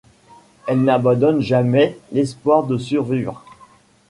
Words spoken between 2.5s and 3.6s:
de survivre.